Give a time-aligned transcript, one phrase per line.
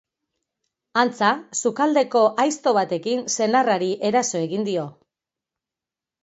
[1.01, 1.27] Antza,
[1.61, 4.89] sukaldeko aizto batekin senarrari eraso egin dio.